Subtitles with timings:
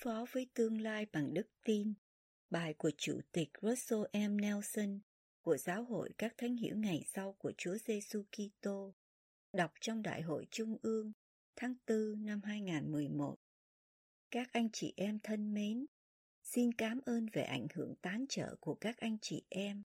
[0.00, 1.94] Phó với tương lai bằng đức tin,
[2.50, 4.36] bài của Chủ tịch Russell M.
[4.36, 5.00] Nelson
[5.42, 8.94] của Giáo hội các Thánh hiểu ngày sau của Chúa Giêsu Kitô,
[9.52, 11.12] đọc trong Đại hội Trung ương
[11.56, 13.36] tháng 4 năm 2011.
[14.30, 15.86] Các anh chị em thân mến,
[16.42, 19.82] xin cảm ơn về ảnh hưởng tán trợ của các anh chị em,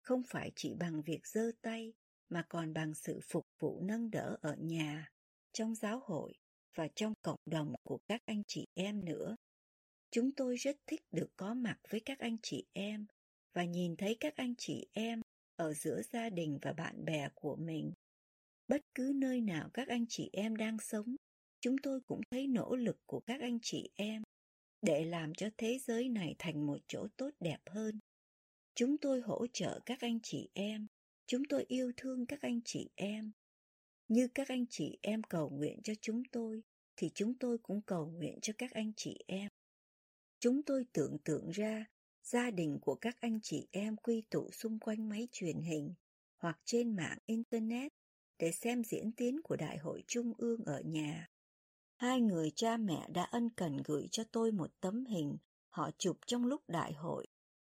[0.00, 1.92] không phải chỉ bằng việc giơ tay
[2.28, 5.10] mà còn bằng sự phục vụ nâng đỡ ở nhà,
[5.52, 6.34] trong giáo hội
[6.74, 9.36] và trong cộng đồng của các anh chị em nữa.
[10.14, 13.06] Chúng tôi rất thích được có mặt với các anh chị em
[13.52, 15.20] và nhìn thấy các anh chị em
[15.56, 17.92] ở giữa gia đình và bạn bè của mình.
[18.68, 21.16] Bất cứ nơi nào các anh chị em đang sống,
[21.60, 24.22] chúng tôi cũng thấy nỗ lực của các anh chị em
[24.82, 27.98] để làm cho thế giới này thành một chỗ tốt đẹp hơn.
[28.74, 30.86] Chúng tôi hỗ trợ các anh chị em,
[31.26, 33.32] chúng tôi yêu thương các anh chị em
[34.08, 36.62] như các anh chị em cầu nguyện cho chúng tôi,
[36.96, 39.48] thì chúng tôi cũng cầu nguyện cho các anh chị em.
[40.44, 41.84] Chúng tôi tưởng tượng ra
[42.22, 45.94] gia đình của các anh chị em quy tụ xung quanh máy truyền hình
[46.38, 47.92] hoặc trên mạng Internet
[48.38, 51.28] để xem diễn tiến của Đại hội Trung ương ở nhà.
[51.96, 55.36] Hai người cha mẹ đã ân cần gửi cho tôi một tấm hình
[55.68, 57.26] họ chụp trong lúc đại hội.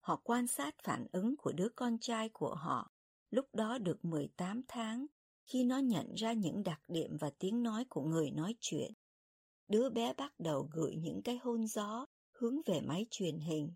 [0.00, 2.92] Họ quan sát phản ứng của đứa con trai của họ,
[3.30, 5.06] lúc đó được 18 tháng
[5.46, 8.92] khi nó nhận ra những đặc điểm và tiếng nói của người nói chuyện.
[9.68, 13.72] Đứa bé bắt đầu gửi những cái hôn gió hướng về máy truyền hình.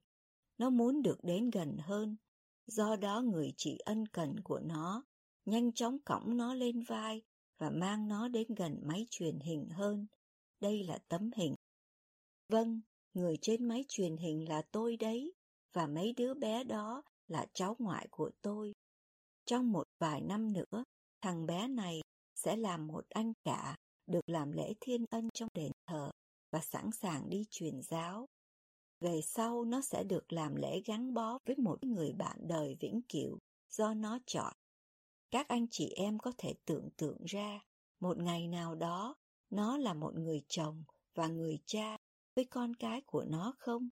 [0.58, 2.16] Nó muốn được đến gần hơn,
[2.66, 5.04] do đó người chị ân cần của nó
[5.44, 7.22] nhanh chóng cõng nó lên vai
[7.58, 10.06] và mang nó đến gần máy truyền hình hơn.
[10.60, 11.54] Đây là tấm hình.
[12.48, 12.80] Vâng,
[13.14, 15.32] người trên máy truyền hình là tôi đấy,
[15.72, 18.72] và mấy đứa bé đó là cháu ngoại của tôi.
[19.46, 20.84] Trong một vài năm nữa,
[21.20, 22.00] thằng bé này
[22.34, 23.76] sẽ làm một anh cả
[24.06, 26.10] được làm lễ thiên ân trong đền thờ
[26.50, 28.26] và sẵn sàng đi truyền giáo.
[29.00, 33.00] Về sau nó sẽ được làm lễ gắn bó với một người bạn đời vĩnh
[33.08, 33.38] cửu
[33.70, 34.52] do nó chọn.
[35.30, 37.60] Các anh chị em có thể tưởng tượng ra
[38.00, 39.14] một ngày nào đó
[39.50, 41.96] nó là một người chồng và người cha
[42.34, 43.88] với con cái của nó không?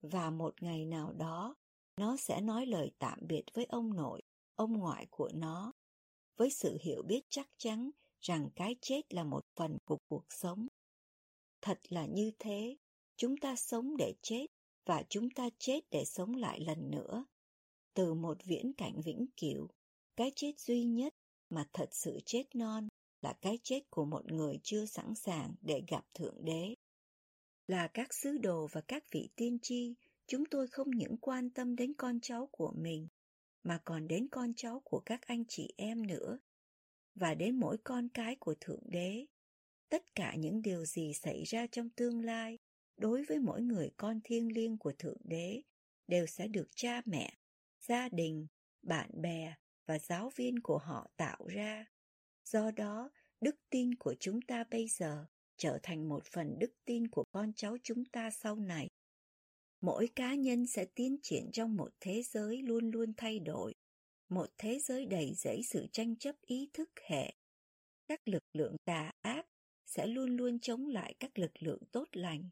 [0.00, 1.54] Và một ngày nào đó
[1.96, 4.22] nó sẽ nói lời tạm biệt với ông nội,
[4.54, 5.72] ông ngoại của nó
[6.36, 7.90] với sự hiểu biết chắc chắn
[8.20, 10.66] rằng cái chết là một phần của cuộc sống.
[11.60, 12.76] Thật là như thế,
[13.16, 14.46] chúng ta sống để chết
[14.86, 17.24] và chúng ta chết để sống lại lần nữa.
[17.94, 19.68] Từ một viễn cảnh vĩnh cửu,
[20.16, 21.14] cái chết duy nhất
[21.50, 22.88] mà thật sự chết non
[23.20, 26.74] là cái chết của một người chưa sẵn sàng để gặp Thượng Đế.
[27.66, 29.94] Là các sứ đồ và các vị tiên tri,
[30.26, 33.08] chúng tôi không những quan tâm đến con cháu của mình,
[33.62, 36.38] mà còn đến con cháu của các anh chị em nữa
[37.14, 39.26] và đến mỗi con cái của Thượng Đế.
[39.88, 42.58] Tất cả những điều gì xảy ra trong tương lai
[42.96, 45.62] đối với mỗi người con thiêng liêng của Thượng Đế
[46.06, 47.38] đều sẽ được cha mẹ,
[47.80, 48.46] gia đình,
[48.82, 49.54] bạn bè
[49.86, 51.86] và giáo viên của họ tạo ra.
[52.44, 53.10] Do đó,
[53.40, 57.52] đức tin của chúng ta bây giờ trở thành một phần đức tin của con
[57.56, 58.88] cháu chúng ta sau này.
[59.80, 63.74] Mỗi cá nhân sẽ tiến triển trong một thế giới luôn luôn thay đổi
[64.28, 67.34] một thế giới đầy dẫy sự tranh chấp ý thức hệ.
[68.08, 69.46] Các lực lượng tà ác
[69.86, 72.48] sẽ luôn luôn chống lại các lực lượng tốt lành.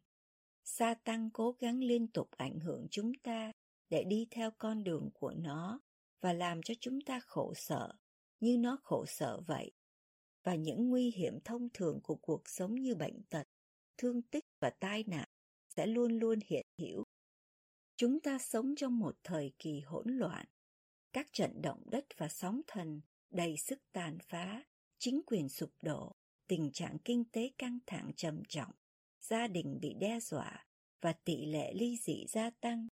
[0.64, 3.52] Sa tăng cố gắng liên tục ảnh hưởng chúng ta
[3.88, 5.80] để đi theo con đường của nó
[6.20, 7.92] và làm cho chúng ta khổ sở
[8.40, 9.72] như nó khổ sở vậy.
[10.44, 13.48] Và những nguy hiểm thông thường của cuộc sống như bệnh tật,
[13.96, 15.28] thương tích và tai nạn
[15.76, 17.04] sẽ luôn luôn hiện hữu.
[17.96, 20.46] Chúng ta sống trong một thời kỳ hỗn loạn
[21.12, 23.00] các trận động đất và sóng thần
[23.30, 24.64] đầy sức tàn phá,
[24.98, 26.12] chính quyền sụp đổ,
[26.46, 28.72] tình trạng kinh tế căng thẳng trầm trọng,
[29.22, 30.64] gia đình bị đe dọa
[31.00, 32.88] và tỷ lệ ly dị gia tăng.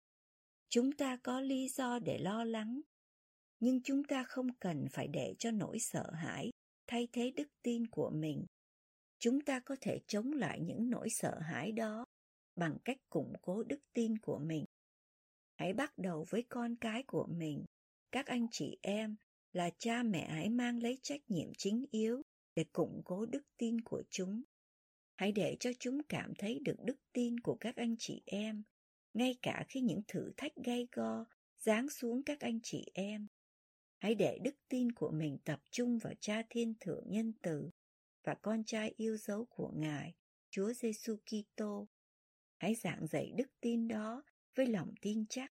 [0.69, 2.81] Chúng ta có lý do để lo lắng,
[3.61, 6.51] nhưng chúng ta không cần phải để cho nỗi sợ hãi
[6.87, 8.47] thay thế đức tin của mình.
[9.19, 12.05] Chúng ta có thể chống lại những nỗi sợ hãi đó
[12.57, 14.65] bằng cách củng cố đức tin của mình.
[15.55, 17.65] Hãy bắt đầu với con cái của mình
[18.13, 19.17] các anh chị em
[19.53, 22.23] là cha mẹ hãy mang lấy trách nhiệm chính yếu
[22.55, 24.43] để củng cố đức tin của chúng.
[25.17, 28.63] Hãy để cho chúng cảm thấy được đức tin của các anh chị em,
[29.15, 31.25] ngay cả khi những thử thách gay go
[31.57, 33.27] giáng xuống các anh chị em.
[33.99, 37.71] Hãy để đức tin của mình tập trung vào Cha Thiên Thượng Nhân Từ
[38.25, 40.15] và con trai yêu dấu của Ngài,
[40.51, 41.89] Chúa Giêsu Kitô.
[42.57, 44.23] Hãy giảng dạy đức tin đó
[44.55, 45.53] với lòng tin chắc.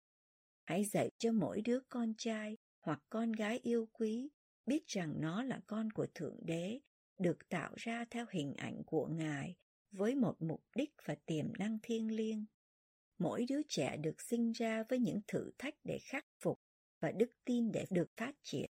[0.64, 4.28] Hãy dạy cho mỗi đứa con trai hoặc con gái yêu quý
[4.66, 6.80] biết rằng nó là con của Thượng Đế,
[7.18, 9.54] được tạo ra theo hình ảnh của Ngài
[9.92, 12.44] với một mục đích và tiềm năng thiêng liêng.
[13.18, 16.58] Mỗi đứa trẻ được sinh ra với những thử thách để khắc phục
[17.00, 18.70] và đức tin để được phát triển.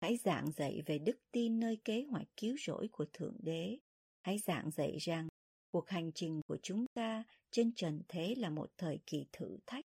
[0.00, 3.78] Hãy giảng dạy về đức tin nơi kế hoạch cứu rỗi của Thượng Đế.
[4.22, 5.28] Hãy giảng dạy rằng
[5.70, 9.84] cuộc hành trình của chúng ta trên trần thế là một thời kỳ thử thách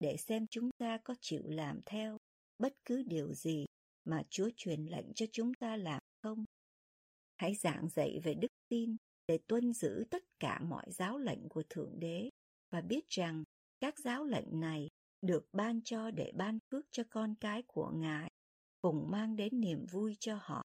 [0.00, 2.16] để xem chúng ta có chịu làm theo
[2.58, 3.66] bất cứ điều gì
[4.04, 6.44] mà Chúa truyền lệnh cho chúng ta làm không.
[7.38, 8.96] Hãy giảng dạy về đức tin
[9.26, 12.30] để tuân giữ tất cả mọi giáo lệnh của Thượng Đế
[12.70, 13.44] và biết rằng
[13.80, 14.88] các giáo lệnh này
[15.22, 18.30] được ban cho để ban phước cho con cái của Ngài,
[18.82, 20.62] cùng mang đến niềm vui cho họ.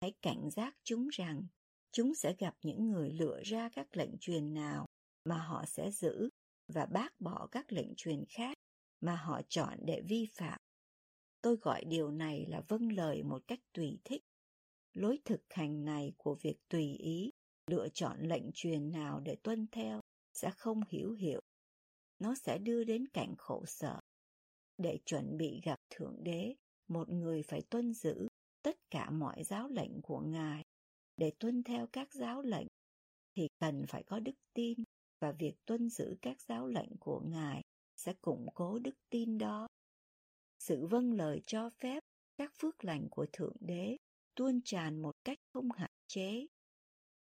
[0.00, 1.42] Hãy cảnh giác chúng rằng
[1.92, 4.86] chúng sẽ gặp những người lựa ra các lệnh truyền nào
[5.24, 6.28] mà họ sẽ giữ
[6.68, 8.56] và bác bỏ các lệnh truyền khác
[9.00, 10.58] mà họ chọn để vi phạm.
[11.42, 14.22] Tôi gọi điều này là vâng lời một cách tùy thích.
[14.96, 17.30] Lối thực hành này của việc tùy ý,
[17.66, 20.00] lựa chọn lệnh truyền nào để tuân theo
[20.32, 21.40] sẽ không hiểu hiệu.
[22.18, 24.00] Nó sẽ đưa đến cảnh khổ sở.
[24.78, 26.54] Để chuẩn bị gặp Thượng Đế,
[26.88, 28.28] một người phải tuân giữ
[28.62, 30.62] tất cả mọi giáo lệnh của Ngài.
[31.16, 32.66] Để tuân theo các giáo lệnh,
[33.34, 34.78] thì cần phải có đức tin
[35.20, 37.62] và việc tuân giữ các giáo lệnh của Ngài
[37.96, 39.66] sẽ củng cố đức tin đó.
[40.58, 42.02] Sự vâng lời cho phép
[42.36, 43.96] các phước lành của Thượng Đế
[44.36, 46.46] tuôn tràn một cách không hạn chế.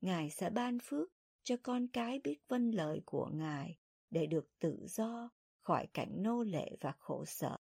[0.00, 1.08] Ngài sẽ ban phước
[1.44, 3.76] cho con cái biết vâng lời của Ngài
[4.10, 5.30] để được tự do
[5.62, 7.56] khỏi cảnh nô lệ và khổ sở.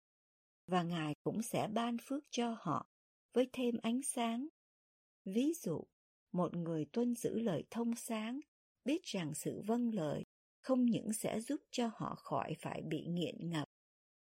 [0.66, 2.86] Và Ngài cũng sẽ ban phước cho họ
[3.32, 4.48] với thêm ánh sáng.
[5.24, 5.84] Ví dụ,
[6.32, 8.40] một người tuân giữ lời thông sáng,
[8.84, 10.24] biết rằng sự vâng lời
[10.62, 13.68] không những sẽ giúp cho họ khỏi phải bị nghiện ngập,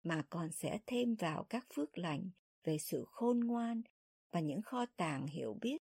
[0.03, 2.31] mà còn sẽ thêm vào các phước lành
[2.65, 3.83] về sự khôn ngoan
[4.31, 5.83] và những kho tàng hiểu biết.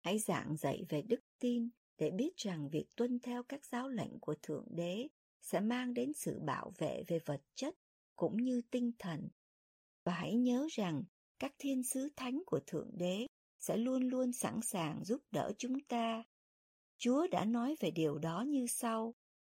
[0.00, 1.68] Hãy giảng dạy về đức tin
[1.98, 5.08] để biết rằng việc tuân theo các giáo lệnh của Thượng Đế
[5.40, 7.74] sẽ mang đến sự bảo vệ về vật chất
[8.16, 9.28] cũng như tinh thần.
[10.04, 11.02] Và hãy nhớ rằng
[11.38, 13.26] các thiên sứ thánh của Thượng Đế
[13.58, 16.24] sẽ luôn luôn sẵn sàng giúp đỡ chúng ta.
[16.98, 19.14] Chúa đã nói về điều đó như sau,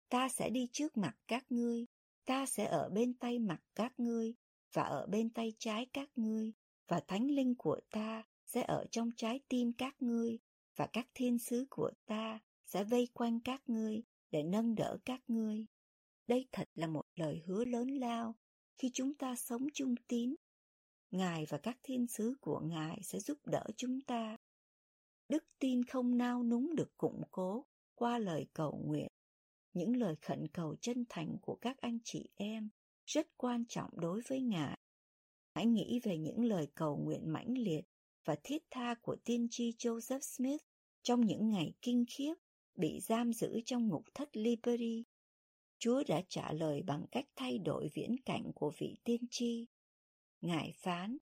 [0.08, 1.86] ta sẽ đi trước mặt các ngươi,
[2.24, 4.34] ta sẽ ở bên tay mặt các ngươi
[4.72, 6.52] và ở bên tay trái các ngươi,
[6.88, 10.38] và thánh linh của ta sẽ ở trong trái tim các ngươi,
[10.76, 15.20] và các thiên sứ của ta sẽ vây quanh các ngươi để nâng đỡ các
[15.28, 15.66] ngươi.
[16.26, 18.34] Đây thật là một lời hứa lớn lao
[18.78, 20.34] khi chúng ta sống chung tín.
[21.10, 24.36] Ngài và các thiên sứ của Ngài sẽ giúp đỡ chúng ta.
[25.28, 29.08] Đức tin không nao núng được củng cố qua lời cầu nguyện.
[29.72, 32.68] Những lời khẩn cầu chân thành của các anh chị em
[33.06, 34.78] rất quan trọng đối với Ngài.
[35.56, 37.80] Hãy nghĩ về những lời cầu nguyện mãnh liệt
[38.24, 40.60] và thiết tha của tiên tri Joseph Smith
[41.02, 42.34] trong những ngày kinh khiếp
[42.74, 45.04] bị giam giữ trong ngục thất Liberty.
[45.78, 49.66] Chúa đã trả lời bằng cách thay đổi viễn cảnh của vị tiên tri.
[50.40, 51.16] Ngài phán,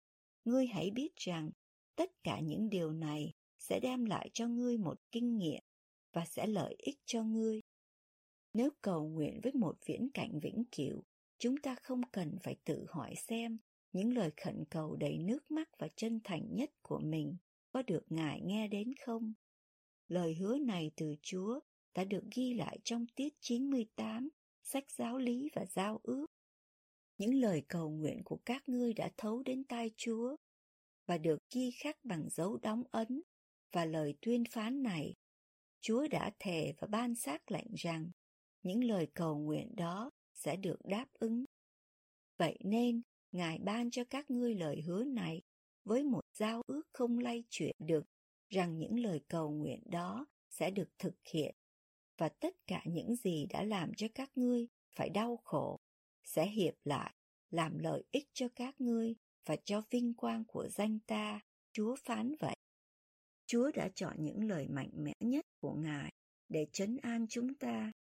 [0.45, 1.51] ngươi hãy biết rằng
[1.97, 5.63] tất cả những điều này sẽ đem lại cho ngươi một kinh nghiệm
[6.13, 7.61] và sẽ lợi ích cho ngươi.
[8.55, 11.03] Nếu cầu nguyện với một viễn cảnh vĩnh cửu,
[11.39, 13.59] chúng ta không cần phải tự hỏi xem
[13.93, 17.37] những lời khẩn cầu đầy nước mắt và chân thành nhất của mình
[17.73, 19.33] có được Ngài nghe đến không?
[20.09, 21.61] Lời hứa này từ Chúa
[21.95, 24.29] đã được ghi lại trong tiết 98,
[24.63, 26.27] sách giáo lý và giao ước.
[27.19, 30.37] Những lời cầu nguyện của các ngươi đã thấu đến tai Chúa
[31.07, 33.23] và được ghi khắc bằng dấu đóng ấn
[33.73, 35.15] và lời tuyên phán này.
[35.81, 38.11] Chúa đã thề và ban xác lệnh rằng
[38.63, 41.45] những lời cầu nguyện đó sẽ được đáp ứng.
[42.37, 43.03] Vậy nên,
[43.33, 45.43] Ngài ban cho các ngươi lời hứa này
[45.85, 48.05] với một giao ước không lay chuyển được,
[48.49, 51.55] rằng những lời cầu nguyện đó sẽ được thực hiện.
[52.19, 55.81] Và tất cả những gì đã làm cho các ngươi phải đau khổ
[56.25, 57.15] sẽ hiệp lại,
[57.51, 59.15] làm lợi ích cho các ngươi
[59.47, 61.41] và cho vinh quang của danh ta,
[61.73, 62.57] chúa phán vậy.
[63.47, 66.13] Chúa đã chọn những lời mạnh mẽ nhất của ngài
[66.49, 67.93] để chấn an chúng ta.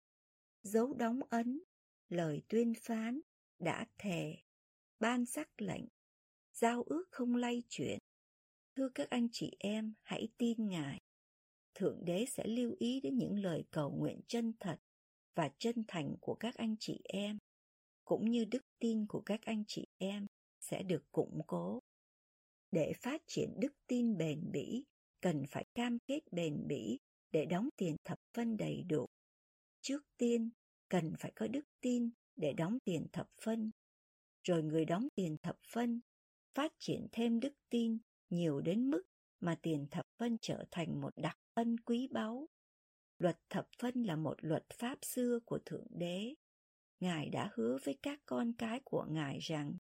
[0.63, 1.61] Dấu đóng ấn,
[2.09, 3.21] lời tuyên phán
[3.59, 4.37] đã thề
[5.01, 5.85] ban sắc lệnh
[6.53, 7.99] giao ước không lay chuyển.
[8.77, 10.99] Thưa các anh chị em, hãy tin Ngài.
[11.75, 14.77] Thượng Đế sẽ lưu ý đến những lời cầu nguyện chân thật
[15.35, 17.39] và chân thành của các anh chị em,
[18.05, 20.27] cũng như đức tin của các anh chị em
[20.61, 21.81] sẽ được củng cố.
[22.71, 24.85] Để phát triển đức tin bền bỉ,
[25.21, 26.99] cần phải cam kết bền bỉ
[27.33, 29.07] để đóng tiền thập phân đầy đủ.
[29.81, 30.51] Trước tiên,
[30.89, 33.71] cần phải có đức tin để đóng tiền thập phân.
[34.51, 36.01] Rồi người đóng tiền thập phân,
[36.55, 37.99] phát triển thêm đức tin
[38.31, 39.03] nhiều đến mức
[39.41, 42.49] mà tiền thập phân trở thành một đặc ân quý báu.
[43.19, 46.35] Luật thập phân là một luật pháp xưa của Thượng Đế.
[47.01, 49.75] Ngài đã hứa với các con cái của Ngài rằng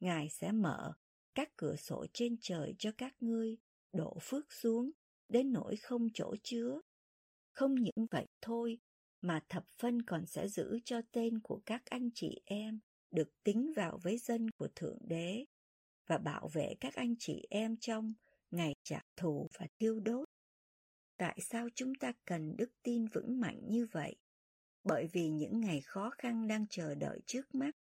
[0.00, 0.92] Ngài sẽ mở
[1.34, 3.56] các cửa sổ trên trời cho các ngươi
[3.92, 4.90] đổ phước xuống
[5.28, 6.80] đến nỗi không chỗ chứa.
[7.52, 8.78] Không những vậy thôi,
[9.20, 12.80] mà thập phân còn sẽ giữ cho tên của các anh chị em
[13.16, 15.44] được tính vào với dân của Thượng Đế
[16.06, 18.14] và bảo vệ các anh chị em trong
[18.50, 20.28] ngày trả thù và tiêu đốt.
[21.16, 24.16] Tại sao chúng ta cần đức tin vững mạnh như vậy?
[24.84, 27.76] Bởi vì những ngày khó khăn đang chờ đợi trước mắt.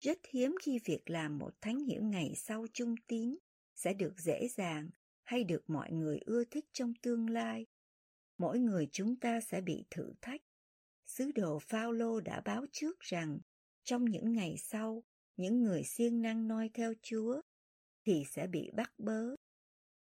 [0.00, 3.36] Rất hiếm khi việc làm một thánh hiểu ngày sau trung tín
[3.74, 4.90] sẽ được dễ dàng
[5.24, 7.66] hay được mọi người ưa thích trong tương lai.
[8.38, 10.40] Mỗi người chúng ta sẽ bị thử thách.
[11.06, 13.38] Sứ đồ Phaolô đã báo trước rằng
[13.84, 15.02] trong những ngày sau,
[15.36, 17.40] những người siêng năng noi theo Chúa
[18.06, 19.34] thì sẽ bị bắt bớ.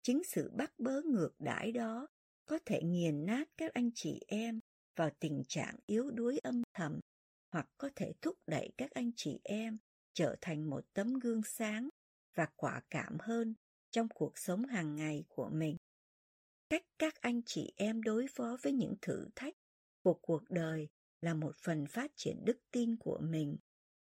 [0.01, 2.07] Chính sự bắt bớ ngược đãi đó
[2.45, 4.59] có thể nghiền nát các anh chị em
[4.95, 6.99] vào tình trạng yếu đuối âm thầm
[7.51, 9.77] hoặc có thể thúc đẩy các anh chị em
[10.13, 11.89] trở thành một tấm gương sáng
[12.35, 13.53] và quả cảm hơn
[13.91, 15.77] trong cuộc sống hàng ngày của mình
[16.69, 19.53] cách các anh chị em đối phó với những thử thách
[20.03, 20.87] của cuộc đời
[21.23, 23.57] là một phần phát triển đức tin của mình.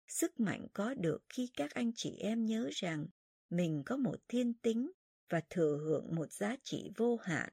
[0.08, 3.08] Sức mạnh có được khi các anh chị em nhớ rằng
[3.50, 4.92] mình có một thiên tính
[5.30, 7.50] và thừa hưởng một giá trị vô hạn.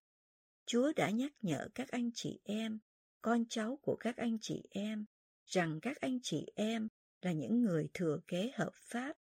[0.67, 2.79] Chúa đã nhắc nhở các anh chị em
[3.23, 5.05] con cháu của các anh chị em
[5.47, 6.89] rằng các anh chị em
[7.23, 9.17] là những người thừa kế hợp pháp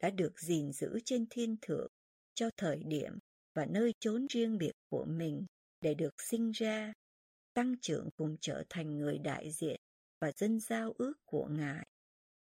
[0.00, 1.90] đã được gìn giữ trên thiên thượng
[2.34, 3.12] cho thời điểm
[3.54, 5.46] và nơi chốn riêng biệt của mình
[5.80, 6.92] để được sinh ra,
[7.58, 9.80] tăng trưởng cùng trở thành người đại diện
[10.20, 11.88] và dân giao ước của Ngài.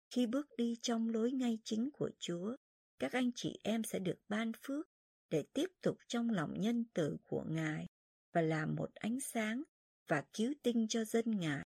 [0.10, 2.56] Khi bước đi trong lối ngay chính của Chúa,
[3.00, 4.90] các anh chị em sẽ được ban phước
[5.30, 7.86] để tiếp tục trong lòng nhân từ của Ngài
[8.34, 9.64] và làm một ánh sáng
[10.08, 11.66] và cứu tinh cho dân Ngài.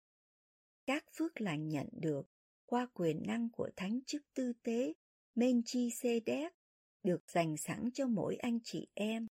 [0.86, 2.26] Các phước lành nhận được
[2.66, 4.92] qua quyền năng của Thánh chức tư tế
[5.34, 6.52] Menchi-sê-đét
[7.02, 9.26] được dành sẵn cho mỗi anh chị em.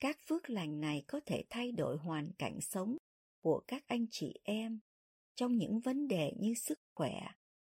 [0.00, 2.96] Các phước lành này có thể thay đổi hoàn cảnh sống
[3.42, 4.80] của các anh chị em
[5.34, 7.20] trong những vấn đề như sức khỏe,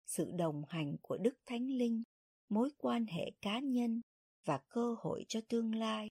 [0.07, 2.03] sự đồng hành của Đức Thánh Linh,
[2.49, 4.01] mối quan hệ cá nhân
[4.45, 6.09] và cơ hội cho tương lai.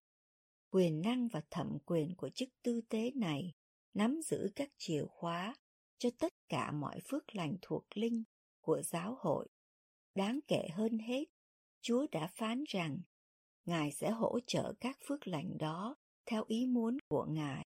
[0.70, 3.52] Quyền năng và thẩm quyền của chức tư tế này
[3.94, 5.56] nắm giữ các chìa khóa
[5.98, 8.24] cho tất cả mọi phước lành thuộc linh
[8.62, 9.48] của giáo hội.
[10.16, 11.24] Đáng kể hơn hết,
[11.82, 13.00] Chúa đã phán rằng
[13.66, 15.96] Ngài sẽ hỗ trợ các phước lành đó
[16.26, 17.66] theo ý muốn của Ngài.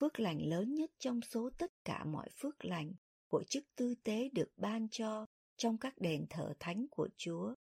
[0.00, 2.92] Phước lành lớn nhất trong số tất cả mọi phước lành
[3.28, 5.26] của chức tư tế được ban cho
[5.56, 7.54] trong các đền thờ thánh của Chúa.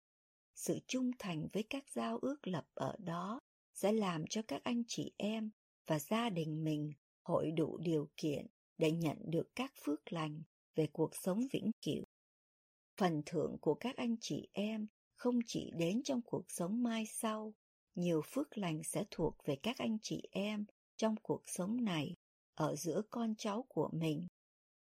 [0.54, 3.40] Sự trung thành với các giao ước lập ở đó
[3.72, 5.50] sẽ làm cho các anh chị em
[5.86, 8.46] và gia đình mình hội đủ điều kiện
[8.78, 10.42] để nhận được các phước lành
[10.74, 12.04] về cuộc sống vĩnh cửu.
[12.96, 17.54] Phần thưởng của các anh chị em không chỉ đến trong cuộc sống mai sau,
[17.94, 20.64] nhiều phước lành sẽ thuộc về các anh chị em
[20.96, 22.16] trong cuộc sống này,
[22.54, 24.26] ở giữa con cháu của mình.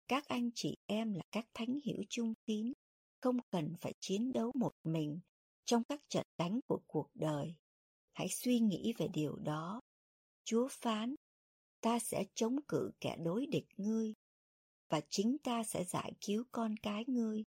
[0.08, 2.74] Các anh chị em là các thánh hiểu trung tín,
[3.22, 5.20] không cần phải chiến đấu một mình
[5.66, 7.56] trong các trận đánh của cuộc đời.
[8.14, 9.82] Hãy suy nghĩ về điều đó.
[10.44, 11.16] Chúa phán,
[11.82, 14.14] ta sẽ chống cự kẻ đối địch ngươi,
[14.90, 17.44] và chính ta sẽ giải cứu con cái ngươi.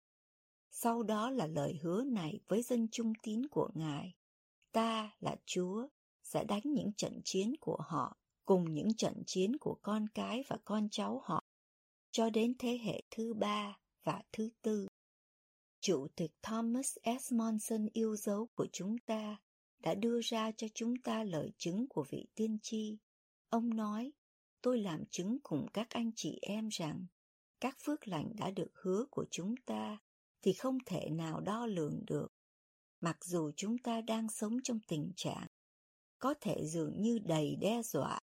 [0.71, 4.13] Sau đó là lời hứa này với dân trung tín của Ngài.
[4.73, 5.89] Ta là Chúa,
[6.23, 10.57] sẽ đánh những trận chiến của họ cùng những trận chiến của con cái và
[10.65, 11.45] con cháu họ,
[12.11, 14.87] cho đến thế hệ thứ ba và thứ tư.
[15.81, 17.33] Chủ tịch Thomas S.
[17.33, 19.37] Monson yêu dấu của chúng ta
[19.79, 22.99] đã đưa ra cho chúng ta lời chứng của vị tiên tri.
[23.49, 24.13] Ông nói,
[24.63, 27.07] tôi làm chứng cùng các anh chị em rằng
[27.61, 29.99] các phước lành đã được hứa của chúng ta
[30.43, 32.29] thì không thể nào đo lường được.
[33.01, 35.47] Mặc dù chúng ta đang sống trong tình trạng
[36.19, 38.21] có thể dường như đầy đe dọa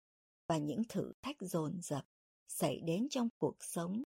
[0.46, 2.04] và những thử thách dồn dập
[2.48, 4.02] xảy đến trong cuộc sống,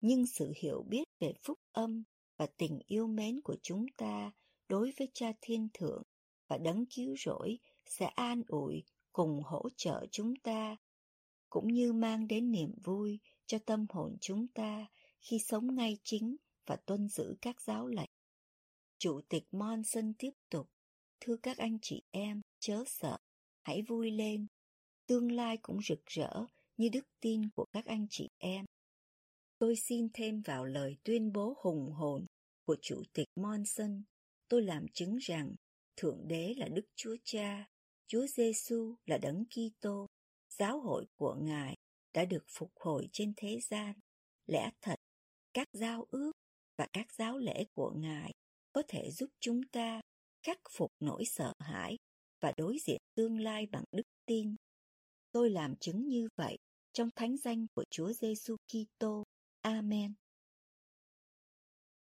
[0.00, 2.02] nhưng sự hiểu biết về phúc âm
[2.36, 4.32] và tình yêu mến của chúng ta
[4.68, 6.02] đối với Cha Thiên Thượng
[6.48, 10.76] và đấng cứu rỗi sẽ an ủi cùng hỗ trợ chúng ta
[11.50, 14.86] cũng như mang đến niềm vui cho tâm hồn chúng ta
[15.20, 18.10] khi sống ngay chính và tuân giữ các giáo lệnh.
[18.98, 20.70] Chủ tịch Monson tiếp tục,
[21.20, 23.18] thưa các anh chị em, chớ sợ,
[23.62, 24.46] hãy vui lên,
[25.08, 26.44] tương lai cũng rực rỡ
[26.76, 28.64] như đức tin của các anh chị em.
[29.58, 32.26] Tôi xin thêm vào lời tuyên bố hùng hồn
[32.66, 34.02] của Chủ tịch Monson,
[34.48, 35.54] tôi làm chứng rằng
[35.96, 37.68] Thượng Đế là Đức Chúa Cha,
[38.06, 40.06] Chúa Giêsu là Đấng Kitô,
[40.58, 41.74] giáo hội của Ngài
[42.14, 43.94] đã được phục hồi trên thế gian.
[44.46, 44.96] Lẽ thật,
[45.54, 46.32] các giao ước
[46.76, 48.32] và các giáo lễ của Ngài
[48.72, 50.00] có thể giúp chúng ta
[50.42, 51.96] khắc phục nỗi sợ hãi
[52.40, 54.54] và đối diện tương lai bằng đức tin.
[55.32, 56.58] Tôi làm chứng như vậy
[56.92, 59.24] trong thánh danh của Chúa Giêsu Kitô.
[59.60, 60.14] Amen.